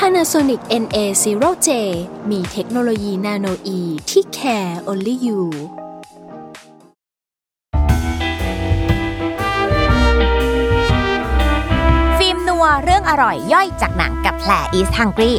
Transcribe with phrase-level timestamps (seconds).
[0.00, 1.68] Panasonic NA0J
[2.30, 5.42] มีเทคโนโลยีนาโนอีที่ care only you
[12.18, 15.34] ฟิล์มนัวเรื่องอร่อยย่อยจากหนังกับแผล East Hungry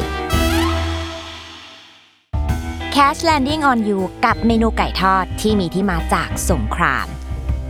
[2.94, 7.06] Cash Landing on You กับเมนูไก่ทอดที่มีที่มาจากสงคราม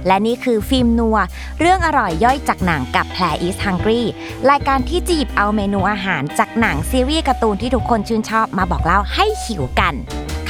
[0.07, 1.19] และนี่คือฟิล์มนัว
[1.61, 4.02] เรื่องอร่อยย่อยจากหนังกับแผล East Hungry
[4.51, 9.95] รายการที่จะหยิบเอาเมนูอาหารจากหนังซีรีส์การ์ตูนที่ทุกคนชื่นชอบมาบอกเล่าให้หิวกัน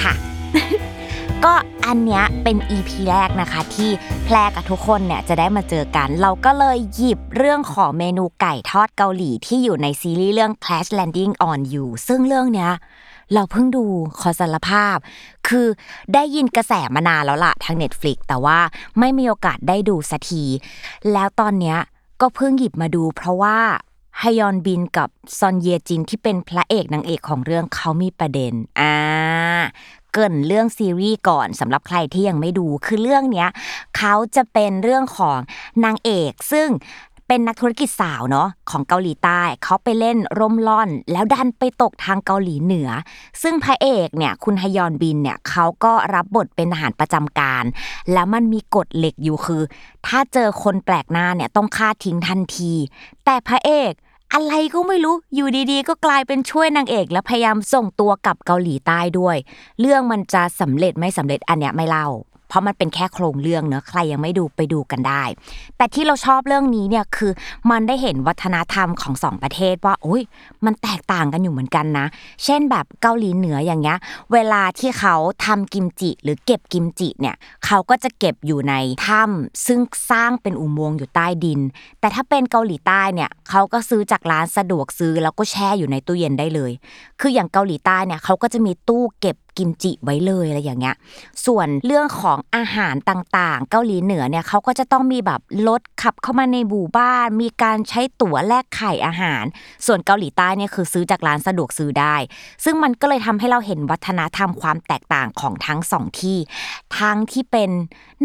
[0.02, 0.15] ค่ะ
[1.45, 1.55] ก็
[1.87, 3.90] อันเนี้ยเป็น EP แรกนะคะ ที่
[4.24, 12.71] แพรกับทุกคนเนี่ยจะได้มาเจอกัน เราก็เลยหยิบเรื่องของเมนูไก่ทอดเกาหลีที่อยู่ในซีรีส์เรื่อง Clash Landing on You ซึ่งเรื่องเนี้ย
[13.34, 13.84] เราเพิ่งดู
[14.21, 14.96] ขอสารภาพ
[15.48, 15.66] คือ
[16.15, 18.59] ได้ยินกระแสมานานแล้วล่ะทาง Netflix แต่ว่า
[18.98, 20.45] ไม่มีโอกาสได้ดูสักที
[21.12, 21.79] แล้วตอนเนี้ย
[22.21, 23.59] ก็เพิ่งหยิบมาดู เพราะว่า
[24.23, 28.96] ฮยอนบินกับซอนเยจินที่เป็นพระเอกนางเอกของเรื่องเขามีประเด็นอ่า
[30.15, 33.49] เกินเรื่องซีรีส์ก่อนสำหรับใครที่ยังไม่ดูคือเรื่องเนี้ย
[33.96, 35.38] เขาจะเป็นเรื่องของ
[35.84, 36.68] นางเอก ซึ่ง
[37.29, 42.88] เป็นนักธุรกิจสาวเนาะของเกาหลีใต้เขาไปเล่นร่มล่อน แล้วดันไปตกทางเกาหลีเหนือ
[43.43, 47.65] ซึ่งพระเอกเนี่ยคุณฮยอนบินเนี่ยเขาก็รับบทเป็นทหารประจำการ
[48.12, 49.62] แล้วมันมีกฎเหล็กอยู่คือ
[50.06, 52.73] ถ้าเจอคนแปลกหน้าเนี่ยต้องฆ่าทิ้งทันที
[53.24, 53.93] แต่พระเอก
[54.34, 59.37] อะไรก็ไม่รู้ อยู่ดีๆ ก็กลายเป็นช่วยนางเอก และพยายามส่งตัวกลับเกาหลีใต้ด้วย
[59.80, 62.09] เรื่องมันจะสำเร็จไม่สำเร็จอันเนี้ยไม่เล่า
[62.49, 65.22] เพราะมันเป็นแค่โครงเรื่องเนอะใครยังไม่ดูไปดูกันได้
[65.77, 67.33] แต่ที่เราชอบเรื่องนี้เนี่ยคือ
[67.71, 70.22] มันได้เห็นวัฒนธรรมของสองประเทศว่าโอ้ย
[70.65, 72.06] มันแตกต่างกันอยู่เหมือนกันนะ
[72.45, 73.99] เช่นแบบเกาหลีเหนืออย่างเงี้ย
[74.33, 75.15] เวลาที่เขา
[75.45, 77.37] ทำกิมจิหรือเก็บกิมจิเนี่ย
[77.67, 78.75] เขาก็จะเก็บอยู่ใน
[79.06, 79.81] ถ้ำซึ่ง
[80.11, 81.61] สร้างเป็นอุโมงค์อยู่ใต้ดิน
[82.01, 86.72] แต่ถ้าเป็นเกาหลีใต้เนี่ยเขาก็ซื้อจากร้านสะดวกซื้อแล้วก็แช่อยู่ในตู้เย็นได้เลย
[87.21, 90.97] คืออย่างเกาหลีใต้เนี่ยเขาก็จะมีตู้เก็บ กิมจิไว้เลยอะไรอย่างเงี้ย
[91.47, 99.45] ส่วนเรื่องของอาหารต่างๆ เกาหลีเหนือเนี่ยเขาก็จะต้องมีแบบรถขับเข้ามาในหมู่บ้าน มีการใช้ตั๋วแลกไข่อาหาร
[99.87, 102.17] ส่วนเกาหลีใต้เนี่ยคือซื้อจากร้านสะดวกซื้อได้
[102.65, 106.39] ซึ่งมันก็เลยทำให้เราเห็นวัฒนธรรมความแตกต่างของทั้งสองที่
[106.99, 107.71] ทั้งที่เป็น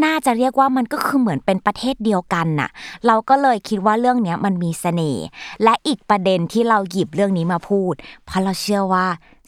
[0.04, 2.70] น่าจะเรียกว่ามันก็คือเหมือนเป็นประเทศเดียวกันน่ะ
[3.08, 5.26] เราก็เลยคิดว่าเรื่องเนี้ยมันมีเสน่ห์
[5.64, 7.94] และอีกประเด็นที่เราหยิบเรื่องนี้มาพูด
[8.26, 9.06] เพราะเราเชื่อว่า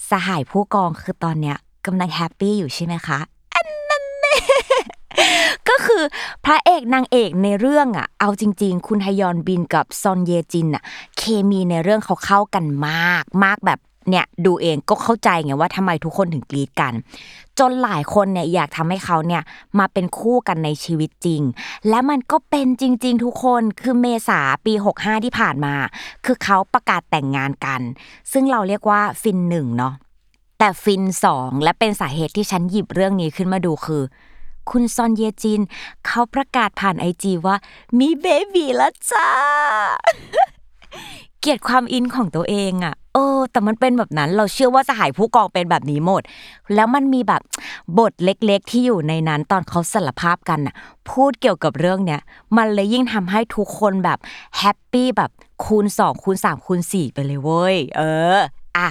[0.09, 3.19] สหายผู้กองคือตอนเนี้ย กำลังแฮปปี้อยู่ใช่ไหมคะ
[3.56, 4.03] อันนั้น
[5.69, 6.03] ก็คือ
[6.46, 10.84] พระเอกนางเอกในเรื่องอะ เอาจริง ๆ คุณฮยอนบินกับซอนเยจินอะ
[11.18, 13.79] เคมีในเรื่องเขาเข้ากันมาก มากแบบ
[14.09, 16.94] เนี่ยดูเองก็เข้าใจไงว่าทำไมทุกคนถึงกรีดกัน
[17.59, 19.41] จนหลายคนเนี่ยอยากทำให้เขาเนี่ย
[19.79, 21.41] มาเป็นคู่กันในชีวิตจริง
[21.90, 25.75] และมันก็เป็นจริง ๆ ทุกคนคือเมษาปี 65 ที่ผ่านมา
[26.25, 27.81] คือเขาประกาศแต่งงานกัน
[28.31, 29.94] ซึ่งเราเรียกว่าฟินหนึ่งเนาะ
[30.65, 34.03] แต่ฟินสองและเป็นสาเหตุที่ฉันหยิบเรื่องนี้ขึ้นมาดูคือ
[34.69, 35.61] คุณซอนเยจิน
[36.05, 37.55] เขาประกาศผ่านไอจีว่า
[37.99, 39.29] มีเบบีแล้วจ้า
[41.39, 46.21] เกลียดความอินของตัวเองอะ่ะเออแต่มันเป็นแบบนั้นเราเชื่อว่าสหายผู้กองเป็นแบบนี้หมด
[46.73, 47.41] แล้วมันมีแบบ
[47.99, 50.75] บทเล็กๆ ที่อยู่ในนั้นตอนเขาสารภาพกันน่ะ
[51.09, 52.21] พูดเกี่ยวกับเรื่องเนี้ย
[52.57, 54.19] มันเลยยิ่งทำให้ทุกคนแบบ
[54.57, 55.31] แฮปปี้แบบ
[55.65, 58.01] คูณ2คูณ3คูณ4ไปเลยเว้ยเอ
[58.35, 58.39] อ
[58.77, 58.89] อะ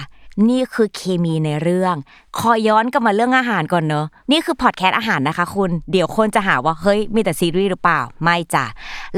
[0.49, 1.95] นี่คือเคมีในเรื่อง
[2.37, 8.65] ขอย้อนกลับมาเรื่องอาหารก่อนเนอะนี่คือพอดแคสต์อาหารนะคะคุณ เดี๋ยวคนจะหาว่าเฮ้ยมีแต่ซีรีส์หรือเปล่า ไม่จ้ะ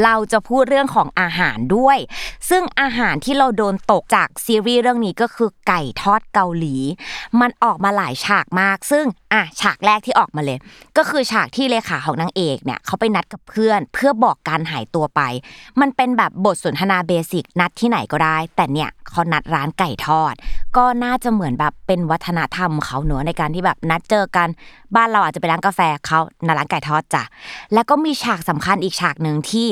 [0.03, 1.97] เราจะพูดเรื่องของอาหารด้วย
[2.49, 6.75] ซึ่งอาหารที่เราโดนตกจากซีรีส์เรื่องนี้ก็คือไก่ทอดเกาหลี
[7.41, 10.57] มันออกมาหลายฉากมาก ซึ่งอะฉากแรกที่ออกมาเลย
[10.97, 15.21] ก็คือฉากที่เลขาของนางเอกเนี่ยเขาไปนัดกับเพื่อน เพื่อบอกการหายตัวไป
[15.79, 20.33] มันเป็นแบบบทสนทนา basic นัดที่ไหนก็ได้ แต่เนี่ยเขานัดร้านไก่ทอด
[20.77, 24.47] ก็น่าจะเหมือนแบบเป็นวัฒนธรรมเขาเนอะในการที่แบบนัดเจอกัน
[24.95, 27.23] บ้านเราอาจจะไปร้านกาแฟเขาในร้านไก่ทอดจ้ะ
[27.73, 29.67] แล้วก็มีฉากสำคัญอีกฉากหนึ่งที่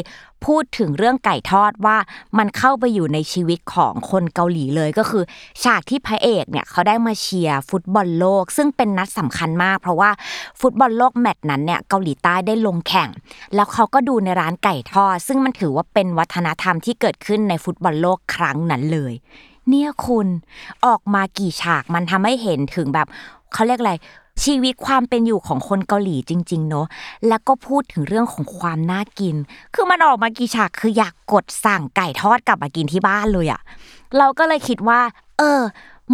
[0.45, 1.97] พูดถึงเรื่องไก่ทอดว่า
[2.37, 5.23] มันเข้าไปอยู่ในชีวิตของคนเกาหลีเลยก็คือ
[5.63, 10.09] ฉากที่พระเอกเนี่ยเขาได้มาเชียร์ฟุตบอลโลก ซึ่งเป็นนัดสำคัญมาก เพราะว่า
[10.59, 13.09] ฟุตบอลโลกแมตช์นั้นเนี่ยเกาหลีใต้ได้ลงแข่ง
[13.55, 19.13] แล้วเขาก็ดูในร้านไก่ทอด ซึ่งมันถือว่าเป็นวัฒนธรรมที่เกิดขึ้นในฟุตบอลโลกครั้งนั้นเลย
[19.69, 20.27] เนี่ยคุณ
[20.85, 23.07] ออกมากี่ฉากมันทำให้เห็นถึงแบบ
[23.53, 23.93] เขาเรียกอะไร
[24.43, 26.87] ชีวิตความเป็นอยู่ของคนเกาหลีจริง ๆ เนอะ
[27.27, 29.35] แล้วก็พูดถึงเรื่องของความน่ากิน
[29.73, 33.61] คือมันออกมากี่ฉากคืออยากกดสั่งไก่ทอดกลับมากินที่บ้านเลยอะ
[34.17, 34.99] เราก็เลยคิดว่า
[35.37, 35.61] เออ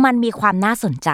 [0.03, 1.09] มันมีความน่าสนใจ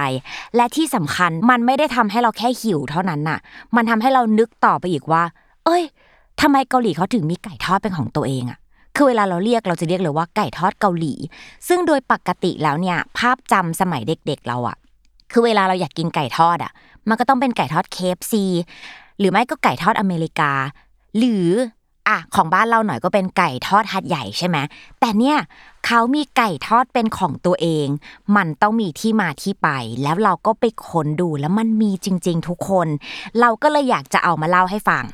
[0.56, 3.40] และที่สำคัญมันไม่ได้ทำให้เราแค่หิวเท่านั้นน่ะ
[3.76, 5.24] มันทำให้เรานึกต่อไปอีกว่า
[5.66, 5.84] เอ้ย
[6.42, 8.60] ทำไมเกาหลีเขาถึงมีไก่ทอดเป็นของตัวเองอะ
[8.98, 11.14] คือเวลาเราเรียกเราจะเรียกเลยว่าไก่ทอดเกาหลี
[11.68, 14.78] ซึ่งโดยปกติแล้วเนี่ยภาพจำสมัยเด็กๆเราอะ
[15.32, 16.72] คือเวลาเราอยากกินไก่ทอดอะ
[17.10, 18.44] มันก็ต้องเป็นไก่ทอดเคฟซี
[19.20, 20.52] หรือไม่ก็ไก่ทอดอเมริกา
[21.18, 21.48] หรือ
[22.08, 24.58] อะของบ้านเราหน่อยก็เป็นไก่ทอดหัดใหญ่ใช่ไหม
[25.00, 25.38] แต่เนี่ย
[25.90, 27.88] เขามีไก่ทอดเป็นของตัวเอง
[28.36, 29.70] มันต้องมีที่มาที่ไป
[30.04, 32.88] แล้วเราก็ไปค้นดูแล้วมันมีจริง ๆ ทุกคน
[33.40, 35.06] เราก็เลยอยากจะเอามาเล่าให้ฟัง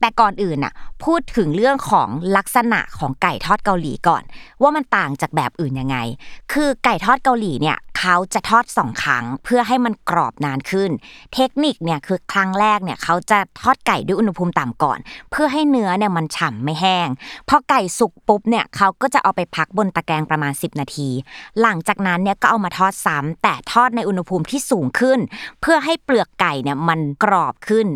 [0.00, 0.72] แต่ก่อนอื่นน่ะ
[1.04, 4.22] พูดถึงเรื่องของลักษณะของไก่ทอดเกาหลีก่อน
[4.62, 5.96] ว่ามันต่างจากแบบอื่นยังไง
[6.52, 10.90] คือไก่ทอดเกาหลีเนี่ยเขาจะทอดสองครั้งเพื่อให้มันกรอบนานขึ้น
[11.34, 14.98] เทคนิคเนี่ยคือครั้งแรกเนี่ยเขาจะทอดไก่ด้วยอุณหภูมิต่ำก่อน
[15.30, 17.08] เพื่อให้เนื้อเนี่ยมันฉ่ำไม่แห้ง
[17.48, 21.08] พอไก่สุกปุ๊บเนี่ยเขาก็จะเอาไปพักบนตะแกรงงประมาณ 10 นาที
[21.60, 25.18] หลังจากนั้นเนี่ยก็เอามาทอดซ้ำแต่ทอดในอุณหภูมิที่สูงขึ้น
[25.60, 27.88] เพื่อให้เปลือกไก่เนี่ยมันกรอบขึ้น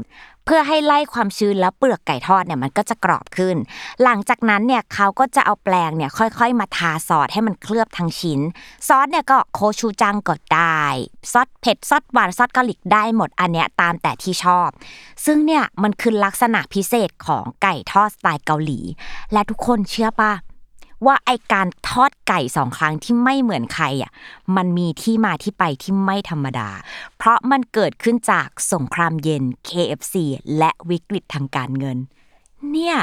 [0.49, 3.57] เพื่อให้ไล่ความชื้นแล้วเปลือกไก่ทอดเนี่ยมันก็จะกรอบขึ้น
[4.03, 8.41] หลังจากนั้นเนี่ยเขาก็จะเอาแปลงเนี่ยค่อยๆ มาทาซอสให้มันเคลือบทั้งชิ้น
[8.89, 10.83] ซอสเนี่ยก็โคชูจังก็ได้
[11.33, 14.69] ซอสเผ็ดซอสหวานซอสกะหรี่ได้หมดอันเนี้ยตามแต่ที่ชอบ
[15.25, 18.81] ซึ่งเนี่ยมันคือลักษณะพิเศษของไก่ทอดสไตล์เกาหลี
[19.33, 20.33] และทุกคนเชื่อปะ
[21.07, 24.13] ว่าไอการทอดไก่สองครั้งที่ไม่เหมือนใครอะ
[24.57, 26.69] มันมีที่มาที่ไปที่ไม่ธรรมดา
[27.17, 30.15] เพราะมันเกิดขึ้นจากสงครามเย็น KFC
[30.59, 31.99] และวิกฤตทางการเงิน
[32.73, 32.97] เนี่ย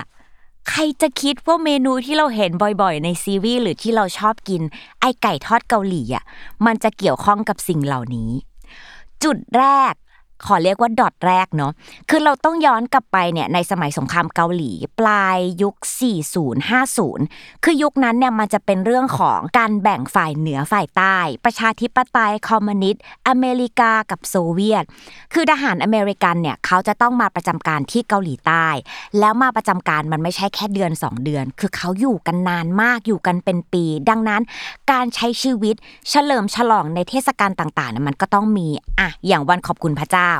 [0.69, 2.51] ใครจะคิดว่าเมนูที่เราเห็น
[2.81, 4.61] บ่อยๆ ในซีรีส์หรือที่เราชอบกิน
[4.99, 6.23] ไอไก่ทอดเกาหลีอะ
[6.65, 8.31] มันจะเกี่ยวข้องกับสิ่งเหล่านี้
[9.23, 9.93] จุดแรก
[10.45, 11.71] ขอเรียกว่าดอทแรกเนาะ
[12.09, 15.75] คือเราต้องย้อนกลับไปเนี่ยในสมัยสงครามเกาหลี ปลายยุค
[16.69, 24.83] 40-50 คือยุคนั้นเนี่ยมันจะเป็นเรื่องของการแบ่งฝ่ายเหนือฝ่ายใต้ ประชาธิปไตยคอมมิวนิสต์อเมริกากับโซเวียต
[25.33, 28.67] คือทหารอเมริกันเนี่ยเขาจะต้องมาประจำการที่เกาหลีใต้
[29.19, 34.41] แล้วมาประจำการมันไม่ใช่แค่เดือน 2 เดือน คือเขาอยู่กันนานมากอยู่กันเป็นปี ดังนั้น
[34.91, 35.75] การใช้ชีวิต
[36.09, 38.67] เฉลิมฉลองในเทศกาลต่างๆเนี่ยมันก็ต้องมี
[38.99, 40.32] อะอย่างวันขอบคุณพระเจ้า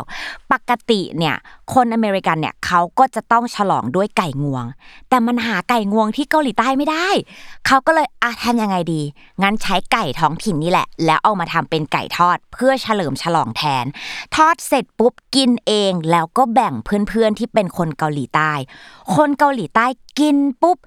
[0.52, 1.36] ปกติเนี่ย
[1.74, 4.66] คนอเมริกันเนี่ยเขาก็จะต้องฉลองด้วยไก่งวง
[5.10, 7.08] แต่มันหาไก่งวงที่เกาหลีใต้ไม่ได้
[7.68, 9.02] เขาก็เลยอะทำยังไงดี
[9.42, 13.86] งั้นใช้ไก่ท้องถิ่นนี่แหละ แล้วเอามาทำเป็นไก่ทอดเพื่อเฉลิมฉลองแทน
[14.36, 18.52] ทอดเสร็จปุ๊บกินเองแล้วก็แบ่งเพื่อนๆที่เป็นคนเกาหลีใต้
[19.16, 19.86] คนเกาหลีใต้
[20.20, 20.78] กินปุ๊บ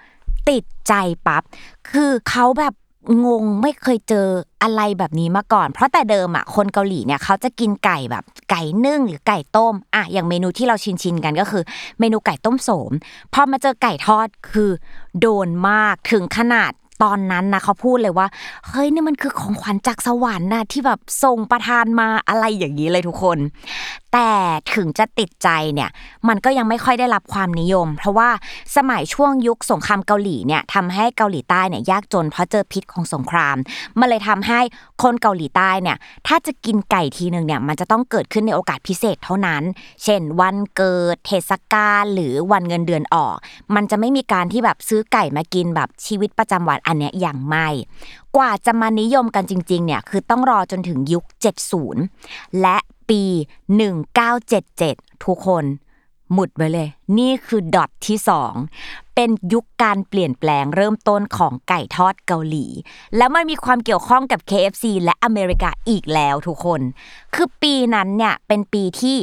[0.49, 0.95] ติดใจ
[1.27, 1.43] ปั๊บ
[1.91, 2.75] คือเขาแบบ
[3.25, 4.29] งงไม่เคยเจอ
[4.63, 11.63] อะไรแบบนี้มาก่อน เพราะแต่เดิมอะคนเกาหลีเนี่ยเขาจะกินไก่แบบไก่นึ่งหรือไก่ต้มอะอย่างเมนูที่เราชินชินกันก็คือ
[12.01, 12.93] เมนูไก่ต้มโสม
[13.35, 14.71] พอมาเจอไก่ทอดคือ
[15.21, 16.73] โดนมากถึงขนาด
[17.03, 18.27] ตอนนั้นนะเขาพูดเลยว่า
[18.69, 23.39] เฮ้ยนี่มันคือของขวัญจากสวรรค์นะที่แบบส่งประทานมาอะไรอย่างนี้เลยทุกคน
[24.13, 24.31] แต่
[24.75, 25.91] ถึงจะติดใจเนี่ย
[26.29, 28.31] มันก็ยังไม่ค่อยได้รับความนิยม เพราะว่า
[28.77, 33.57] สมัยช่วงยุคสงครามเกาหลีเนี่ยทำให้เกาหลีใต้เนี่ยยากจนเพราะเจอพิษของสงคราม
[33.99, 34.61] มันเลยทำให้
[35.03, 35.97] คนเกาหลีใต้เนี่ย
[36.27, 39.63] ถ้าจะกินไก่ทีหนึ่งเนี่ยมันจะต้องเกิดขึ้นในโอกาสพิเศษเท่านั้น
[40.05, 43.37] เช่น วันเกิดเทศกาลหรือวันเงินเดือนออก
[43.75, 47.69] มันจะไม่มีการที่แบบซื้อไก่มากินแบบชีวิตประจำวันอันเนี้ยอย่างไม่
[48.37, 51.25] กว่าจะมานิยมกันจริงๆเนี่ยคือต้องรอจนถึงยุค
[51.93, 52.77] 70 และ
[53.09, 53.23] ปี
[54.45, 55.65] 1977 ทุกคน
[56.33, 56.89] หมุดไว้เลย
[57.19, 58.19] นี่คือดอทที่
[58.67, 62.67] 2 เป็นยุคการเปลี่ยนแปลงเริ่มต้นของไก่ทอดเกาหลี
[63.17, 66.81] แล้วมันมีความเกี่ยวข้องกับ KFC และอเมริกาอีกแล้วทุกคน
[67.35, 69.17] คือปีนั้นเนี่ยเป็นปีที่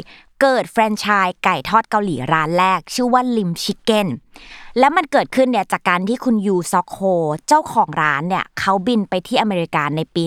[0.45, 4.07] เกิดแฟรนไชส์ไก่ทอดเกาหลีร้านแรก ชื่อว่าลิมชิคเก้น
[4.79, 6.99] แล้วมันเกิดขึ้นเนี่ยจากการที่คุณยูซอกโฮ
[7.47, 10.23] เจ้าของร้านเนี่ยเขาบินไปที่อเมริกาในปี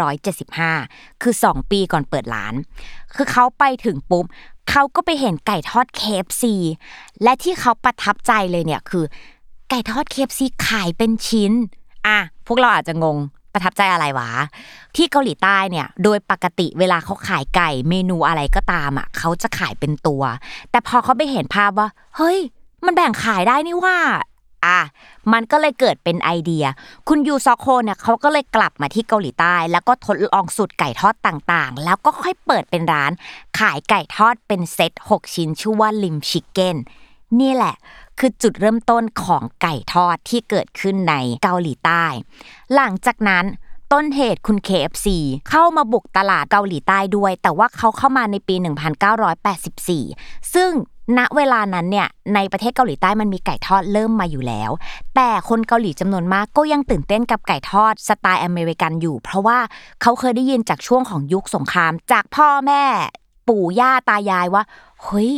[0.00, 2.54] 1975 คือ 2 ปีก่อนเปิดร้าน
[3.14, 4.24] คือเขาไปถึงปุ๊บ
[4.70, 6.44] เขาก็ไปเห็นไก่ทอด KFC
[7.22, 9.04] และที่เขาประทับใจเลยเนี่ยคือ
[9.70, 11.52] ไก่ทอด KFC ขายเป็นชิ้น
[12.06, 13.18] อะพวกเราอาจจะงง
[13.52, 14.30] ประทับใจอะไรวะ
[14.96, 20.22] ที่เกาหลีใต้เนี่ยโดยปกติเวลาเขาขายไก่เมนูอะไรก็ตามอะเขาจะขายเป็นตัว
[20.70, 22.38] แต่พอเขาไปเห็นภาพว่า เฮ้ย
[22.84, 23.98] มันแบ่งขายได้นี่ว่า
[24.66, 24.80] อะ
[25.32, 26.64] มันก็เลยเกิดเป็นไอเดีย
[27.08, 33.12] คุณยูซอกโฮเนี่ยเขาก็เลยกลับมาที่เกาหลีใต้ แล้วก็ทดลองสูตรไก่ทอดต่างๆ แล้วก็ค่อยเปิดเป็นร้าน
[33.58, 36.76] ขายไก่ทอดเป็นเซต6 ชิ้นชื่อว่าลิมชิคเก้น
[37.40, 37.74] นี่แหละ
[38.18, 42.04] คือจุดเริ่มต้นของไก่ทอดที่เกิดขึ้นในเกาหลีใต้
[42.74, 43.44] หลังจากนั้น
[43.92, 45.06] ต้นเหตุคุณ KFC
[45.50, 48.54] เข้ามาบุกตลาดเกาหลีใต้ด้วย แต่ว่าเขาเข้ามาในปี
[49.74, 50.70] 1984 ซึ่ง
[51.18, 54.70] ณเวลานั้นเนี่ยในประเทศเกาหลีใต้มันมีไก่ทอดเริ่มมาอยู่แล้ว
[55.16, 59.58] แต่คนเกาหลีจำนวนมากก็ยังตื่นเต้นกับไก่ทอดสไตล์อเมริกันอยู่ เพราะว่า
[60.02, 62.84] เขาเคยได้ยินจากช่วงของยุคสงคราม จากพ่อแม่
[63.48, 64.62] ปู่ย่าตายายว่า
[65.02, 65.32] เฮ้ย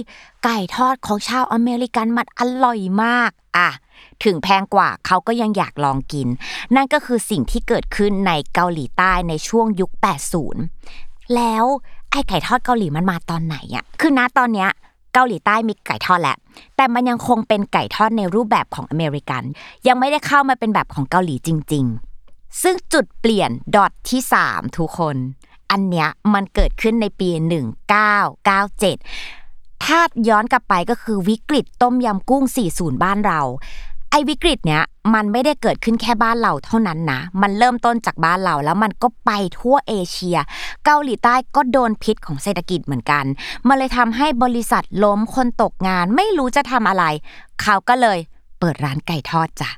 [0.45, 3.71] ไก่ทอดของชาวอเมริกันมันอร่อยมากอะ
[4.25, 6.29] ถึงแพงกว่าเขาก็ยังอยากลองกิน
[6.75, 9.91] นั่นก็คือสิ่งที่เกิดขึ้นในเกาหลีใต้ในช่วงยุค
[10.63, 11.65] 80 แล้ว
[12.11, 14.71] ไอ้ไก่ทอดเกาหลีมันมาตอนไหนอะคือณตอนเนี้ย
[15.15, 16.37] เกาหลีใต้มีไก่ทอดแหละ
[16.77, 19.43] แต่มันยังคงเป็นไก่ทอดในรูปแบบของอเมริกัน
[19.87, 21.85] ยังไม่ได้เข้ามาเป็นแบบของเกาหลีจริง
[22.23, 25.17] ๆ ซึ่งจุดเปลี่ยนดอทที่ 3 ทุกคน
[25.71, 27.31] อันเนี้ยมันเกิดขึ้นในปี
[28.57, 33.41] 1997 ถ้าย้อนกลับไปก็คือวิกฤตต้มยำกุ้ง 40 บ้านเรา
[34.11, 34.83] ไอ้วิกฤตเนี้ย
[35.15, 40.39] มันไม่ได้เกิดขึ้นแค่บ้านเราเท่านั้นนะ มันเริ่มต้นจากบ้านเราแล้วมันก็ไปทั่วเอเชีย
[40.85, 43.25] เกาหลีใต้ก็โดนพิษของเศรษฐกิจเหมือนกัน
[43.69, 47.05] มันเลยทำให้บริษัทล้มคนตกงานไม่รู้จะทำอะไร
[47.63, 48.19] เขาก็เลย
[48.59, 49.71] เปิดร้านไก่ทอดจ้ะ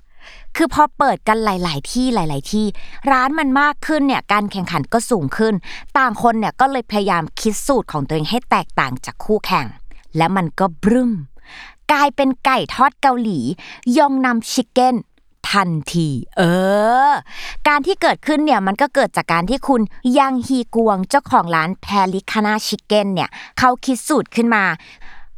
[0.57, 2.67] คือพอเปิดกันหลาย ๆ ที่หลาย ๆ ที่
[3.11, 5.55] ร้านมันมากขึ้นเนี่ยการแข่งขันก็สูงขึ้น
[5.99, 9.67] ต่างคนเนี่ยก็เลยพยายามคิดสูตรของตัวเองให้แตกต่างจากคู่แข่ง
[10.17, 11.13] และมันก็บรึม
[11.93, 13.39] กลายเป็นไก่ทอดเกาหลี
[13.99, 14.97] ยองนำชิคเก้น
[15.51, 16.43] ทันที เอ
[17.09, 17.13] อ
[17.69, 19.81] การที่เกิดขึ้นเนี่ยมันก็เกิดจากการที่คุณ
[20.19, 23.29] ยังฮีกวงเจ้าของร้านแพลิคานาชิคเก้นเนี่ย
[23.59, 24.65] เขาคิดสูตรขึ้นมา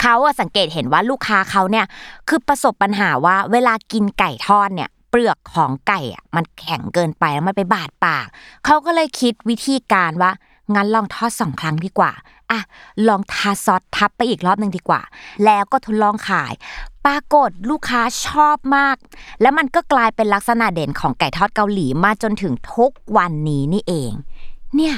[0.03, 1.87] เขาสังเกตเห็นว่าลูกค้าเขาเนี่ย
[2.29, 8.27] คือประสบปัญหาว่าเวลากินไก่ทอดเนี่ย เปลือกของไก่อะมันแข็งเกินไปแล้วมันไปบาดปาก
[8.65, 10.31] เขาก็เลยคิดวิธีการว่า
[10.75, 12.13] งั้นลองทอดสองครั้งดีกว่า
[12.51, 12.61] อะ
[13.09, 15.01] ลองทาซอสทับไปอีกรอบหนึ่งดีกว่า
[15.45, 16.53] แล้วก็ทดลองขาย
[17.05, 18.97] ปรากฏลูกค้าชอบมาก
[19.41, 24.13] แล้วมันก็กลายเป็นลักษณะเด่นของไก่ทอดเกาหลีมาจนถึงทุกวันนี้นี่เอง
[24.77, 24.95] เนี่ย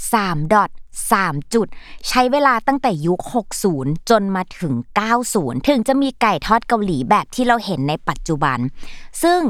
[0.00, 1.66] 3ดอท 3 จุด
[2.08, 3.20] ใช้เวลาตั้งแต่ยุค
[3.68, 4.74] 60 จนมาถึง
[5.20, 8.58] 90 ถึงจะมีไก่ทอดเกาหลีแบบที่เราเห็นในปัจจุบัน
[9.22, 9.40] ซึ่ง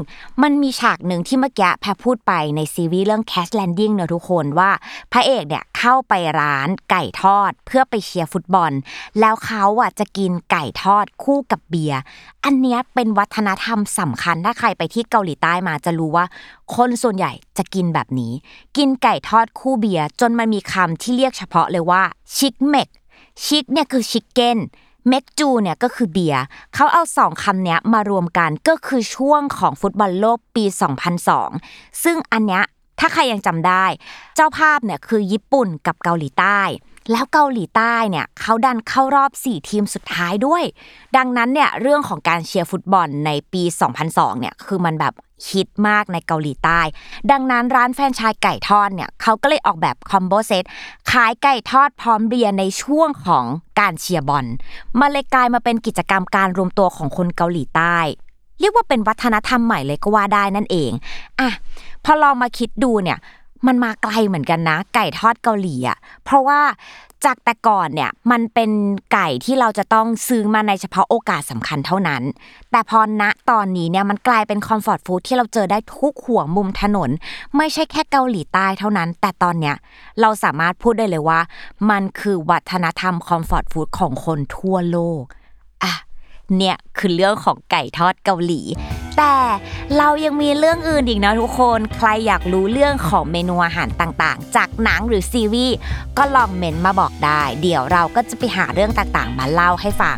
[0.41, 4.71] มันมีฉากหนึ่งที่เมื่อกี้แพรพูดไปในซีรีส์เรื่อง Cash Landing เนอะทุกคนว่า
[5.11, 8.71] พระเอกเนี่ยเข้าไปร้านไก่ทอดเพื่อไปเชียร์ฟุตบอล
[9.19, 11.99] แล้วเขาอะจะกินไก่ทอดคู่กับเบียร์
[12.45, 16.25] อันนี้เป็นวัฒนธรรมสำคัญถ้าใครไปที่เกาหลีใต้มาจะรู้ว่า
[16.75, 18.33] คนส่วนใหญ่จะกินแบบนี้
[18.77, 22.03] กินไก่ทอดคู่เบียร์จนมันมีคำที่เรียกเฉพาะเลยว่า
[22.35, 22.89] 치맥
[23.45, 24.59] 치 เนี่ยคือ chicken
[25.07, 30.65] 맥주 เนี่ยก็คือเบียร์เขาเอาสองคำนี้มารวมกันก็คือช่วงของฟุตบอลโลกปี
[31.33, 32.63] 2002 ซึ่งอันเนี้ย
[32.99, 33.85] ถ้าใครยังจำได้
[34.35, 36.61] เจ้าภาพเนี่ยคือญี่ปุ่นกับเกาหลีใต้
[37.11, 40.63] แล้วเกาหลีใต้เนี่ยเขาดันเข้ารอบ 4 ทีมสุดท้ายด้วย
[41.17, 43.63] ดังนั้นเนี่ยเรื่องของการเชียร์ฟุตบอลในปี
[44.01, 45.13] 2002 เนี่ยคือมันแบบ
[45.49, 46.81] ฮิตมากในเกาหลีใต้
[47.31, 50.63] ดังนั้นร้านแฟรนไชส์ไก่ทอดเนี่ยเขาก็เลยออกแบบ combo set
[51.11, 53.45] ขายไก่ทอดพร้อมเบียร์ในช่วงของ
[53.79, 54.45] การเชียร์บอล
[54.99, 57.97] มันเลยกลายมาเป็นกิจกรรมการรวมตัวของคนเกาหลีใต้
[58.59, 60.91] เรียกว่าเป็นวัฒนธรรมใหม่เลยก็ว่าได้นั่นเอง
[61.39, 61.49] อะ
[62.03, 63.17] พอลองมาคิดดูเนี่ย
[63.67, 66.59] มันมาไกลเหมือนกันนะ ไก่ทอดเกาหลีอะเพราะว่า
[67.25, 68.71] จากแต่ก่อนเนี่ยมันเป็น
[69.13, 72.21] ไก่ที่เราจะต้องซื้อมาในเฉพาะโอกาสสำคัญเท่านั้น
[72.71, 77.09] แต่พอณตอนนี้เนี่ยมันกลายเป็นคอมฟอร์ตฟู้ดที่เราเจอได้ทุกหัวมุมถนน
[77.57, 79.75] ไม่ใช่แค่เกาหลีใต้เท่านั้น แต่ตอนเนี้ย
[80.21, 81.39] เราสามารถพูดได้เลยว่า
[81.89, 85.23] มันคือวัฒนธรรมคอมฟอร์ตฟู้ดของคนทั่วโลก
[85.83, 85.93] อะ
[86.57, 88.61] เนี่ยคือเรื่องของไก่ทอดเกาหลี
[89.17, 89.35] แต่
[89.97, 95.75] เรายังมีเรื่องอื่นอีกนะทุกคน ใครอยากรู้เรื่องของเมนูอาหารต่างๆ จากหนังหรือซีรีส์
[96.17, 100.17] ก็ลองเมนมาบอกได้ เดี๋ยวเราก็จะไปหาเรื่องต่างๆ มาเล่าให้ฟัง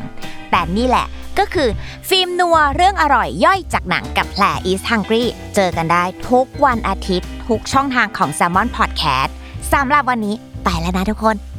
[0.51, 1.07] แต่นี่แหละ
[1.39, 1.69] ก็คือ
[2.09, 5.23] ฟิล์มนัวเรื่องอร่อยย่อยจากหนังกับแผล East Hungry
[5.55, 9.31] เจอกันได้ทุกวันอาทิตย์ ทุกช่องทางของ s ซ l m o n Podcast
[9.73, 11.52] สำหรับวันนี้ไปแล้วนะทุกคน